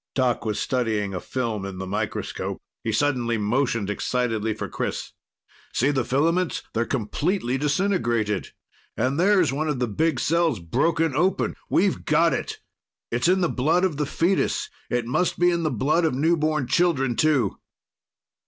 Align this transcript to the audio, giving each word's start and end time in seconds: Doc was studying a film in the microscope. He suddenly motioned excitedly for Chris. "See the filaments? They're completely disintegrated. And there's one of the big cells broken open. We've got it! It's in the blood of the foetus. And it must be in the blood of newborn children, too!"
Doc 0.15 0.45
was 0.45 0.59
studying 0.59 1.13
a 1.13 1.19
film 1.19 1.63
in 1.63 1.77
the 1.77 1.85
microscope. 1.85 2.59
He 2.83 2.91
suddenly 2.91 3.37
motioned 3.37 3.87
excitedly 3.87 4.55
for 4.55 4.67
Chris. 4.67 5.11
"See 5.75 5.91
the 5.91 6.03
filaments? 6.03 6.63
They're 6.73 6.87
completely 6.87 7.59
disintegrated. 7.59 8.51
And 8.97 9.19
there's 9.19 9.53
one 9.53 9.67
of 9.69 9.77
the 9.77 9.87
big 9.87 10.19
cells 10.19 10.59
broken 10.59 11.15
open. 11.15 11.55
We've 11.69 12.03
got 12.03 12.33
it! 12.33 12.57
It's 13.11 13.27
in 13.27 13.41
the 13.41 13.47
blood 13.47 13.83
of 13.83 13.97
the 13.97 14.07
foetus. 14.07 14.71
And 14.89 14.97
it 14.97 15.05
must 15.05 15.37
be 15.37 15.51
in 15.51 15.61
the 15.61 15.69
blood 15.69 16.03
of 16.03 16.15
newborn 16.15 16.65
children, 16.65 17.15
too!" 17.15 17.57